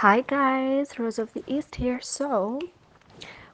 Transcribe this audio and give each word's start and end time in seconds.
Hi 0.00 0.22
guys, 0.22 0.98
Rose 0.98 1.18
of 1.18 1.34
the 1.34 1.44
East 1.46 1.74
here. 1.74 2.00
So, 2.00 2.58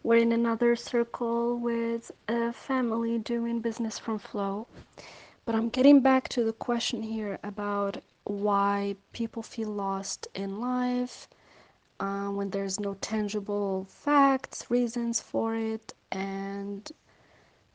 we're 0.05 0.23
in 0.23 0.31
another 0.31 0.77
circle 0.77 1.59
with 1.59 2.13
a 2.29 2.53
family 2.53 3.19
doing 3.19 3.59
business 3.59 3.99
from 3.99 4.21
flow. 4.21 4.69
But 5.45 5.57
I'm 5.57 5.71
getting 5.71 5.99
back 6.03 6.29
to 6.29 6.45
the 6.45 6.53
question 6.53 7.03
here 7.03 7.41
about 7.43 8.01
why 8.23 8.95
people 9.13 9.43
feel 9.43 9.71
lost 9.71 10.29
in 10.37 10.61
life 10.61 11.27
uh, 11.99 12.29
when 12.29 12.51
there's 12.51 12.79
no 12.79 12.95
tangible 13.01 13.89
facts, 13.91 14.71
reasons 14.71 15.19
for 15.19 15.57
it, 15.57 15.95
and 16.13 16.93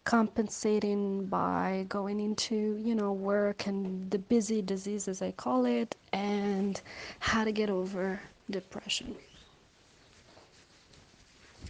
compensating 0.05 1.25
by 1.25 1.87
going 1.89 2.21
into, 2.21 2.79
you 2.81 2.95
know, 2.95 3.11
work 3.11 3.67
and 3.67 4.09
the 4.11 4.19
busy 4.19 4.61
disease, 4.61 5.09
as 5.09 5.21
I 5.21 5.31
call 5.31 5.65
it, 5.65 5.97
and 6.13 6.81
how 7.19 7.43
to 7.43 7.51
get 7.51 7.69
over 7.69 8.21
depression. 8.51 9.15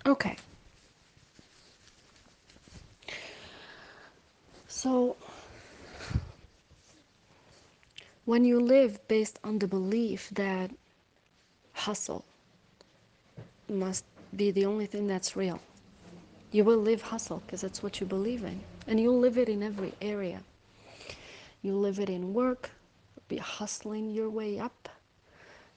Okay. 0.06 0.36
So, 4.68 5.16
when 8.26 8.44
you 8.44 8.60
live 8.60 9.08
based 9.08 9.40
on 9.44 9.60
the 9.60 9.68
belief 9.68 10.30
that 10.32 10.72
hustle 11.74 12.26
must 13.70 14.06
be 14.36 14.52
the 14.52 14.66
only 14.66 14.86
thing 14.88 15.08
that's 15.08 15.36
real, 15.36 15.60
you 16.52 16.64
will 16.64 16.78
live 16.78 17.02
hustle 17.02 17.42
because 17.46 17.62
that's 17.62 17.84
what 17.84 18.00
you 18.00 18.08
believe 18.08 18.44
in. 18.44 18.60
And 18.88 19.00
you'll 19.00 19.20
live 19.20 19.38
it 19.38 19.50
in 19.50 19.62
every 19.62 19.94
area. 20.02 20.42
You 21.62 21.76
live 21.76 22.00
it 22.00 22.10
in 22.10 22.34
work, 22.34 22.72
be 23.28 23.38
hustling 23.38 24.10
your 24.10 24.30
way 24.30 24.60
up. 24.60 24.90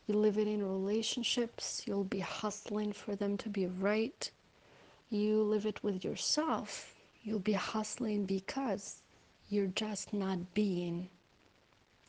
You 0.06 0.14
live 0.14 0.38
it 0.38 0.46
in 0.48 0.62
relationships, 0.62 1.82
you'll 1.86 2.04
be 2.04 2.20
hustling 2.20 2.92
for 2.92 3.16
them 3.16 3.36
to 3.38 3.48
be 3.48 3.66
right. 3.66 4.30
You 5.10 5.42
live 5.42 5.66
it 5.66 5.82
with 5.82 6.04
yourself, 6.04 6.94
you'll 7.22 7.38
be 7.40 7.52
hustling 7.54 8.26
because 8.26 9.02
you're 9.48 9.68
just 9.68 10.12
not 10.12 10.54
being 10.54 11.08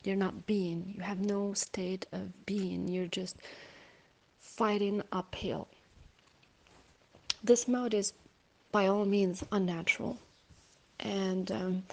You're 0.04 0.16
not 0.16 0.46
being. 0.46 0.94
You 0.96 1.02
have 1.04 1.20
no 1.20 1.54
state 1.54 2.06
of 2.14 2.46
being. 2.46 2.88
You're 2.88 3.08
just 3.08 3.38
fighting 4.40 5.02
uphill. 5.12 5.68
This 7.44 7.68
mode 7.68 7.94
is 7.94 8.14
by 8.72 8.88
all 8.88 9.06
means 9.06 9.44
unnatural. 9.52 10.18
And 11.00 11.52
um, 11.52 11.84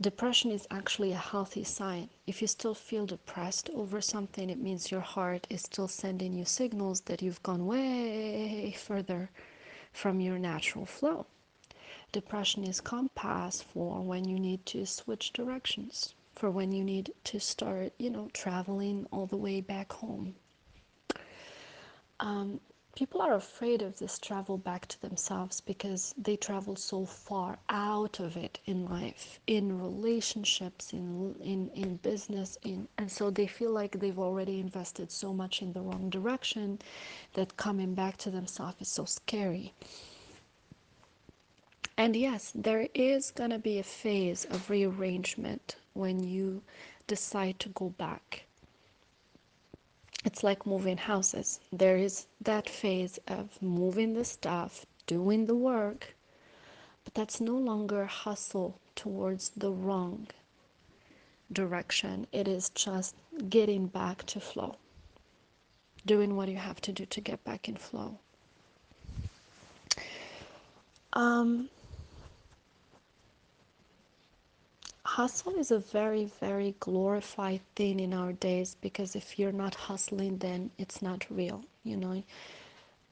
depression 0.00 0.50
is 0.52 0.66
actually 0.70 1.12
a 1.12 1.16
healthy 1.16 1.64
sign. 1.64 2.08
If 2.26 2.40
you 2.40 2.48
still 2.48 2.74
feel 2.74 3.06
depressed 3.06 3.68
over 3.70 4.00
something, 4.00 4.48
it 4.48 4.58
means 4.58 4.90
your 4.90 5.00
heart 5.00 5.46
is 5.50 5.62
still 5.62 5.88
sending 5.88 6.32
you 6.32 6.44
signals 6.44 7.00
that 7.02 7.22
you've 7.22 7.42
gone 7.42 7.66
way 7.66 8.72
further 8.78 9.30
from 9.92 10.20
your 10.20 10.38
natural 10.38 10.86
flow. 10.86 11.26
Depression 12.12 12.64
is 12.64 12.80
compass 12.80 13.60
for 13.60 14.00
when 14.00 14.24
you 14.24 14.38
need 14.38 14.64
to 14.66 14.86
switch 14.86 15.32
directions, 15.32 16.14
for 16.34 16.50
when 16.50 16.72
you 16.72 16.84
need 16.84 17.12
to 17.24 17.40
start, 17.40 17.92
you 17.98 18.08
know, 18.08 18.30
traveling 18.32 19.06
all 19.10 19.26
the 19.26 19.36
way 19.36 19.60
back 19.60 19.92
home. 19.92 20.34
Um, 22.20 22.60
people 22.98 23.22
are 23.22 23.34
afraid 23.34 23.80
of 23.80 23.96
this 24.00 24.18
travel 24.18 24.58
back 24.58 24.84
to 24.88 25.00
themselves 25.02 25.60
because 25.60 26.12
they 26.18 26.34
travel 26.34 26.74
so 26.74 27.04
far 27.04 27.56
out 27.68 28.18
of 28.18 28.36
it 28.36 28.58
in 28.66 28.88
life, 28.88 29.38
in 29.46 29.80
relationships, 29.80 30.92
in 30.92 31.32
in 31.40 31.70
in 31.74 31.94
business, 31.98 32.58
in 32.64 32.88
and 32.98 33.08
so 33.08 33.30
they 33.30 33.46
feel 33.46 33.70
like 33.70 33.92
they've 34.00 34.18
already 34.18 34.58
invested 34.58 35.12
so 35.12 35.32
much 35.32 35.62
in 35.62 35.72
the 35.72 35.80
wrong 35.80 36.10
direction 36.10 36.76
that 37.34 37.56
coming 37.56 37.94
back 37.94 38.16
to 38.16 38.32
themselves 38.32 38.80
is 38.80 38.88
so 38.88 39.04
scary. 39.04 39.72
And 41.96 42.16
yes, 42.16 42.50
there 42.52 42.88
is 42.94 43.30
going 43.30 43.50
to 43.50 43.60
be 43.60 43.78
a 43.78 43.84
phase 43.84 44.44
of 44.46 44.70
rearrangement 44.70 45.76
when 45.92 46.24
you 46.24 46.62
decide 47.06 47.60
to 47.60 47.68
go 47.68 47.90
back. 47.90 48.47
It's 50.24 50.42
like 50.42 50.66
moving 50.66 50.96
houses. 50.96 51.60
There 51.72 51.96
is 51.96 52.26
that 52.40 52.68
phase 52.68 53.18
of 53.28 53.62
moving 53.62 54.14
the 54.14 54.24
stuff, 54.24 54.84
doing 55.06 55.46
the 55.46 55.54
work, 55.54 56.14
but 57.04 57.14
that's 57.14 57.40
no 57.40 57.56
longer 57.56 58.04
hustle 58.06 58.78
towards 58.96 59.50
the 59.50 59.70
wrong 59.70 60.26
direction. 61.52 62.26
It 62.32 62.48
is 62.48 62.70
just 62.70 63.14
getting 63.48 63.86
back 63.86 64.26
to 64.26 64.40
flow, 64.40 64.76
doing 66.04 66.36
what 66.36 66.48
you 66.48 66.56
have 66.56 66.80
to 66.82 66.92
do 66.92 67.06
to 67.06 67.20
get 67.20 67.42
back 67.44 67.68
in 67.68 67.76
flow. 67.76 68.18
Um, 71.12 71.70
hustle 75.18 75.56
is 75.58 75.72
a 75.72 75.80
very 75.80 76.26
very 76.38 76.76
glorified 76.78 77.60
thing 77.74 77.98
in 77.98 78.14
our 78.14 78.32
days 78.34 78.76
because 78.80 79.16
if 79.16 79.36
you're 79.36 79.50
not 79.64 79.74
hustling 79.74 80.38
then 80.38 80.70
it's 80.78 81.02
not 81.02 81.26
real 81.28 81.64
you 81.82 81.96
know? 81.96 82.22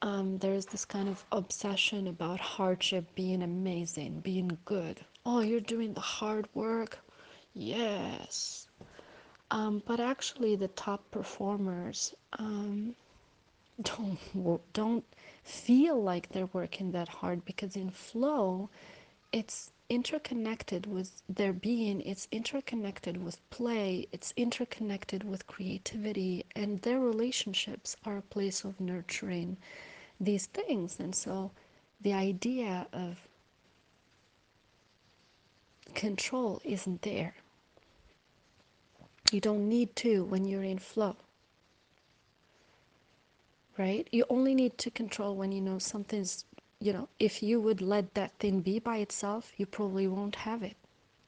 Um, 0.02 0.38
there's 0.38 0.66
this 0.66 0.84
kind 0.84 1.08
of 1.08 1.24
obsession 1.32 2.06
about 2.06 2.38
hardship 2.38 3.12
being 3.16 3.42
amazing 3.42 4.20
being 4.20 4.56
good. 4.64 5.00
Oh 5.24 5.40
you're 5.40 5.68
doing 5.74 5.94
the 5.94 6.00
hard 6.00 6.46
work? 6.54 7.00
Yes. 7.54 8.68
Um, 9.50 9.82
but 9.84 9.98
actually 9.98 10.54
the 10.54 10.68
top 10.68 11.10
performers 11.10 12.14
um, 12.38 12.94
don't 13.82 14.18
don't 14.72 15.04
feel 15.42 16.00
like 16.00 16.28
they're 16.28 16.50
working 16.52 16.92
that 16.92 17.08
hard 17.08 17.44
because 17.44 17.74
in 17.74 17.90
flow 17.90 18.70
it's 19.32 19.72
interconnected 19.88 20.86
with 20.86 21.22
their 21.28 21.52
being, 21.52 22.00
it's 22.02 22.28
interconnected 22.32 23.22
with 23.22 23.38
play, 23.50 24.06
it's 24.12 24.32
interconnected 24.36 25.24
with 25.24 25.46
creativity, 25.46 26.44
and 26.54 26.80
their 26.82 27.00
relationships 27.00 27.96
are 28.04 28.18
a 28.18 28.22
place 28.22 28.64
of 28.64 28.80
nurturing 28.80 29.56
these 30.20 30.46
things. 30.46 30.98
And 30.98 31.14
so 31.14 31.50
the 32.00 32.12
idea 32.12 32.86
of 32.92 33.28
control 35.94 36.60
isn't 36.64 37.02
there. 37.02 37.34
You 39.32 39.40
don't 39.40 39.68
need 39.68 39.94
to 39.96 40.24
when 40.24 40.44
you're 40.44 40.62
in 40.62 40.78
flow, 40.78 41.16
right? 43.78 44.06
You 44.12 44.24
only 44.30 44.54
need 44.54 44.78
to 44.78 44.90
control 44.90 45.34
when 45.34 45.52
you 45.52 45.60
know 45.60 45.78
something's, 45.78 46.44
you 46.80 46.92
know, 46.92 47.08
if 47.18 47.42
you 47.42 47.60
would 47.60 47.80
let 47.80 48.14
that 48.14 48.32
thing 48.38 48.60
be 48.60 48.78
by 48.78 48.98
itself, 48.98 49.52
you 49.56 49.66
probably 49.66 50.06
won't 50.06 50.36
have 50.36 50.62
it. 50.62 50.76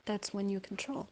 That's 0.04 0.32
when 0.34 0.48
you 0.48 0.60
control. 0.60 1.08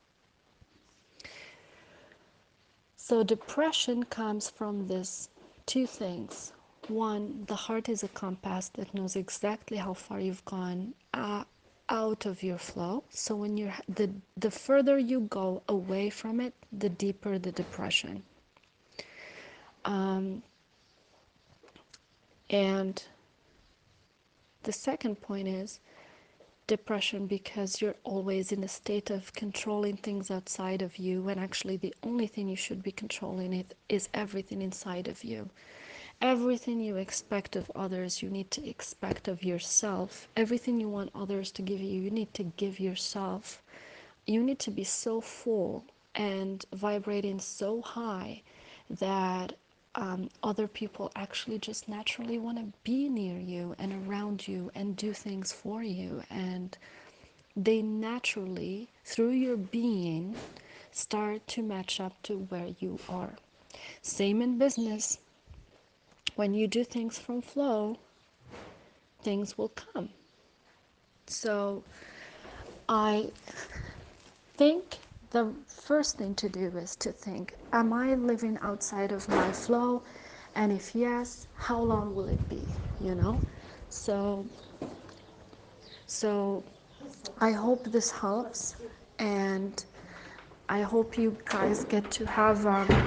So, 2.97 3.23
depression 3.23 4.05
comes 4.05 4.51
from 4.51 4.89
this 4.89 5.29
two 5.65 5.87
things. 5.87 6.53
One, 6.89 7.45
the 7.47 7.55
heart 7.55 7.89
is 7.89 8.03
a 8.03 8.09
compass 8.09 8.69
that 8.71 8.95
knows 8.95 9.17
exactly 9.17 9.77
how 9.77 9.95
far 9.95 10.21
you've 10.21 10.45
gone 10.45 10.95
uh, 11.15 11.45
out 11.89 12.27
of 12.27 12.43
your 12.43 12.59
flow. 12.59 13.05
So, 13.11 13.37
when 13.37 13.57
you're 13.57 13.75
the 13.89 14.11
the 14.37 14.51
further 14.51 14.99
you 14.99 15.21
go 15.21 15.63
away 15.69 16.11
from 16.11 16.41
it, 16.41 16.55
the 16.73 16.89
deeper 16.89 17.39
the 17.39 17.53
depression. 17.53 18.23
Um, 19.85 20.43
and 22.51 23.03
the 24.67 24.73
second 24.73 25.21
point 25.21 25.47
is 25.47 25.79
depression 26.67 27.29
because 27.29 27.81
you're 27.81 27.95
always 28.03 28.51
in 28.51 28.65
a 28.65 28.69
state 28.69 29.11
of 29.11 29.33
controlling 29.33 29.97
things 29.97 30.29
outside 30.29 30.83
of 30.83 30.97
you 30.99 31.23
when 31.23 31.39
actually 31.39 31.77
the 31.77 31.95
only 32.03 32.27
thing 32.27 32.49
you 32.49 32.57
should 32.57 32.83
be 32.83 32.91
controlling 32.91 33.53
it 33.53 33.77
is 33.89 34.09
everything 34.13 34.61
inside 34.61 35.07
of 35.07 35.23
you. 35.23 35.49
Everything 36.21 36.81
you 36.81 36.97
expect 36.97 37.55
of 37.55 37.71
others 37.77 38.23
you 38.23 38.29
need 38.29 38.51
to 38.51 38.69
expect 38.69 39.29
of 39.29 39.45
yourself. 39.45 40.27
Everything 40.37 40.81
you 40.81 40.89
want 40.89 41.11
others 41.15 41.53
to 41.53 41.63
give 41.63 41.81
you 41.81 42.01
you 42.01 42.11
need 42.11 42.35
to 42.35 42.43
give 42.43 42.81
yourself. 42.81 43.63
You 44.27 44.43
need 44.43 44.59
to 44.59 44.73
be 44.73 44.83
so 44.83 45.21
full 45.21 45.85
and 46.17 46.65
vibrating 46.73 47.39
so 47.39 47.83
high 47.83 48.43
that 48.91 49.53
um, 49.97 50.29
other 50.43 50.69
people 50.69 51.11
actually 51.17 51.59
just 51.59 51.89
naturally 51.89 52.39
want 52.39 52.59
to 52.59 52.73
be 52.85 53.09
near 53.09 53.39
you 53.39 53.75
and 53.79 54.07
around 54.07 54.47
you 54.47 54.71
and 54.75 54.97
do 54.97 55.13
things 55.13 55.53
for 55.53 55.83
you. 55.83 56.23
And 56.31 56.77
they 57.57 57.81
naturally, 57.81 58.89
through 59.05 59.31
your 59.31 59.57
being, 59.57 60.37
start 60.93 61.47
to 61.49 61.63
match 61.63 61.99
up 61.99 62.23
to 62.25 62.39
where 62.51 62.69
you 62.79 62.99
are. 63.09 63.35
Same 64.03 64.43
in 64.43 64.59
business. 64.59 65.19
When 66.35 66.53
you 66.53 66.69
do 66.69 66.85
things 66.85 67.19
from 67.19 67.41
flow, 67.41 67.99
things 69.23 69.57
will 69.57 69.71
come. 69.71 70.11
So 71.27 71.83
I 72.89 73.31
think 74.57 74.99
the 75.37 75.55
first 75.67 76.17
thing 76.19 76.35
to 76.37 76.49
do 76.49 76.67
is 76.79 76.97
to 76.97 77.13
think 77.13 77.55
Am 77.73 77.93
I 77.93 78.15
living 78.15 78.59
outside 78.63 79.13
of 79.13 79.29
my 79.29 79.53
flow? 79.53 80.03
And 80.55 80.73
if 80.73 80.95
yes, 80.95 81.47
how 81.55 81.81
long 81.81 82.15
will 82.15 82.29
it 82.29 82.49
be? 82.49 82.75
You 82.99 83.15
know? 83.15 83.43
So, 83.91 84.47
so 86.07 86.65
I 87.41 87.53
hope 87.53 87.85
this 87.85 88.11
helps. 88.11 88.77
And 89.19 89.85
I 90.69 90.83
hope 90.83 91.19
you 91.19 91.39
guys 91.45 91.85
get 91.85 92.11
to 92.13 92.27
have 92.27 92.67
um, 92.67 93.05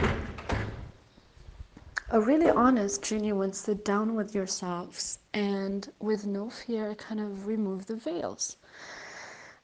a 2.12 2.22
really 2.22 2.50
honest, 2.50 3.04
genuine 3.04 3.54
sit 3.54 3.84
down 3.86 4.16
with 4.16 4.36
yourselves 4.36 5.20
and 5.34 5.92
with 6.00 6.26
no 6.28 6.50
fear, 6.50 6.96
kind 6.96 7.20
of 7.20 7.48
remove 7.48 7.88
the 7.88 7.96
veils. 7.96 8.58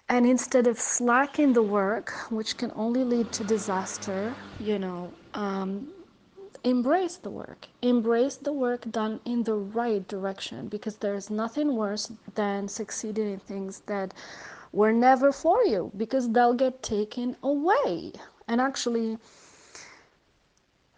And 0.09 0.25
instead 0.27 0.67
of 0.67 0.79
slacking 0.79 1.53
the 1.53 1.63
work, 1.63 2.11
which 2.29 2.57
can 2.57 2.71
only 2.75 3.03
lead 3.03 3.31
to 3.33 3.43
disaster, 3.43 4.37
you 4.59 4.77
know, 4.77 5.13
um, 5.33 5.93
embrace 6.63 7.17
the 7.17 7.31
work. 7.31 7.67
Embrace 7.81 8.37
the 8.37 8.53
work 8.53 8.89
done 8.91 9.19
in 9.25 9.43
the 9.43 9.55
right 9.55 10.07
direction 10.07 10.67
because 10.67 10.97
there's 10.97 11.29
nothing 11.29 11.75
worse 11.75 12.11
than 12.35 12.67
succeeding 12.67 13.33
in 13.33 13.39
things 13.39 13.81
that 13.87 14.13
were 14.71 14.91
never 14.93 15.31
for 15.31 15.63
you 15.63 15.91
because 15.97 16.29
they'll 16.31 16.53
get 16.53 16.83
taken 16.83 17.35
away. 17.43 18.11
And 18.47 18.61
actually, 18.61 19.17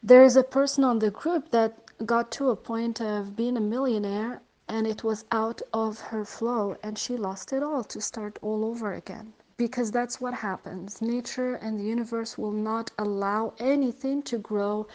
there 0.04 0.24
is 0.24 0.36
a 0.36 0.44
person 0.44 0.83
on 0.83 1.00
the 1.00 1.12
group 1.12 1.51
that 1.51 1.74
got 2.06 2.31
to 2.31 2.50
a 2.50 2.56
point 2.56 3.01
of 3.01 3.36
being 3.36 3.57
a 3.57 3.62
millionaire 3.62 4.42
and 4.69 4.86
it 4.86 5.04
was 5.04 5.24
out 5.31 5.62
of 5.74 6.00
her 6.00 6.25
flow 6.25 6.75
and 6.84 6.98
she 6.98 7.16
lost 7.16 7.54
it 7.54 7.64
all 7.64 7.84
to 7.86 8.02
start 8.02 8.38
all 8.42 8.66
over 8.66 8.94
again. 8.94 9.34
Because 9.56 9.92
that's 9.92 10.19
what 10.19 10.34
happens. 10.34 11.02
Nature 11.02 11.56
and 11.56 11.80
the 11.80 11.84
universe 11.84 12.38
will 12.38 12.52
not 12.52 12.92
allow 13.00 13.54
anything 13.60 14.22
to 14.24 14.38
grow 14.38 14.86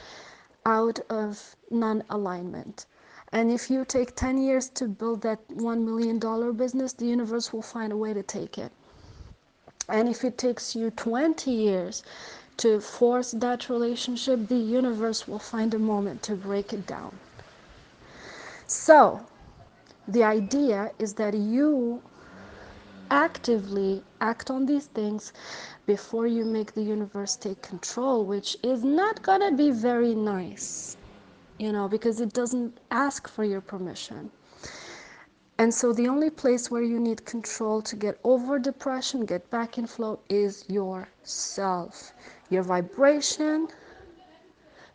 out 0.66 1.00
of 1.10 1.56
non 1.70 2.04
alignment. 2.10 2.86
And 3.32 3.50
if 3.50 3.70
you 3.70 3.84
take 3.84 4.14
10 4.14 4.38
years 4.38 4.68
to 4.70 4.86
build 4.86 5.22
that 5.22 5.48
$1 5.48 5.84
million 5.84 6.18
business, 6.54 6.92
the 6.92 7.06
universe 7.06 7.52
will 7.52 7.62
find 7.62 7.92
a 7.92 7.96
way 7.96 8.12
to 8.12 8.22
take 8.22 8.58
it. 8.58 8.70
And 9.88 10.08
if 10.08 10.22
it 10.22 10.36
takes 10.36 10.76
you 10.76 10.90
20 10.90 11.50
years 11.50 12.02
to 12.58 12.80
force 12.80 13.32
that 13.32 13.68
relationship, 13.70 14.48
the 14.48 14.56
universe 14.56 15.26
will 15.26 15.38
find 15.38 15.72
a 15.72 15.78
moment 15.78 16.22
to 16.24 16.36
break 16.36 16.72
it 16.72 16.86
down. 16.86 17.18
So, 18.66 19.22
the 20.08 20.24
idea 20.24 20.90
is 20.98 21.14
that 21.14 21.34
you 21.34 22.02
actively 23.10 24.02
act 24.20 24.50
on 24.50 24.64
these 24.66 24.86
things 24.86 25.32
before 25.86 26.26
you 26.26 26.44
make 26.44 26.72
the 26.72 26.82
universe 26.82 27.36
take 27.36 27.60
control, 27.60 28.24
which 28.24 28.56
is 28.62 28.82
not 28.82 29.22
to 29.22 29.52
be 29.56 29.70
very 29.70 30.14
nice, 30.14 30.96
you 31.58 31.72
know, 31.72 31.88
because 31.88 32.20
it 32.20 32.32
doesn't 32.32 32.78
ask 32.90 33.28
for 33.28 33.44
your 33.44 33.60
permission. 33.60 34.30
And 35.58 35.72
so 35.72 35.92
the 35.92 36.08
only 36.08 36.30
place 36.30 36.70
where 36.70 36.82
you 36.82 36.98
need 36.98 37.24
control 37.24 37.82
to 37.82 37.94
get 37.94 38.18
over 38.24 38.58
depression, 38.58 39.26
get 39.26 39.48
back 39.50 39.78
in 39.78 39.86
flow, 39.86 40.18
is 40.28 40.64
yourself. 40.68 42.14
Your 42.50 42.62
vibration. 42.62 43.68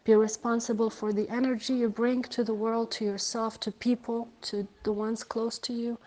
Be 0.07 0.15
responsible 0.15 0.89
for 0.89 1.11
the 1.11 1.27
energy 1.27 1.73
you 1.73 1.89
bring 1.89 2.21
to 2.23 2.41
the 2.41 2.53
world, 2.53 2.91
to 2.91 3.03
yourself, 3.03 3.59
to 3.59 3.73
people, 3.73 4.29
to 4.43 4.65
the 4.83 4.93
ones 4.93 5.21
close 5.21 5.59
to 5.59 5.73
you, 5.73 5.97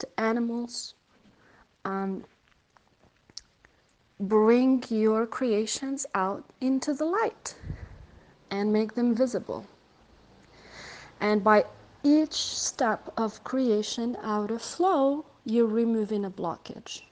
to 0.00 0.08
animals. 0.18 0.94
Um, 1.84 2.24
bring 4.18 4.82
your 4.88 5.28
creations 5.28 6.06
out 6.16 6.42
into 6.60 6.92
the 6.92 7.04
light 7.04 7.54
and 8.50 8.72
make 8.72 8.94
them 8.94 9.14
visible. 9.14 9.64
And 11.20 11.44
by 11.44 11.66
each 12.02 12.34
step 12.34 13.12
of 13.16 13.44
creation 13.44 14.16
out 14.24 14.50
of 14.50 14.60
flow, 14.60 15.24
you're 15.44 15.66
removing 15.66 16.24
a 16.24 16.30
blockage. 16.32 17.02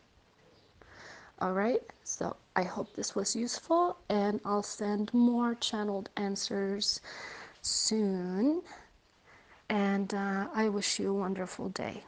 All 1.39 1.53
right, 1.53 1.83
so 2.03 2.35
I 2.57 2.63
hope 2.63 2.95
this 2.95 3.15
was 3.15 3.35
useful, 3.35 3.97
and 4.09 4.41
I'll 4.45 4.63
send 4.63 5.13
more 5.13 5.57
channeled 5.57 6.09
answers 6.17 7.01
soon. 7.63 8.63
And 9.69 10.15
uh, 10.15 10.47
I 10.55 10.69
wish 10.69 10.99
you 11.01 11.11
a 11.11 11.15
wonderful 11.15 11.69
day. 11.71 12.05